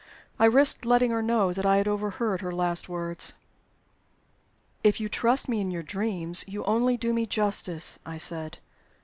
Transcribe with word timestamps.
I 0.39 0.45
risked 0.45 0.83
letting 0.83 1.11
her 1.11 1.21
know 1.21 1.53
that 1.53 1.63
I 1.63 1.77
had 1.77 1.87
overheard 1.87 2.41
her 2.41 2.51
last 2.51 2.89
words. 2.89 3.33
"If 4.83 4.99
you 4.99 5.07
trust 5.07 5.47
me 5.47 5.61
in 5.61 5.69
your 5.69 5.83
dreams, 5.83 6.43
you 6.47 6.63
only 6.63 6.97
do 6.97 7.13
me 7.13 7.27
justice," 7.27 7.99
I 8.03 8.17
said. 8.17 8.57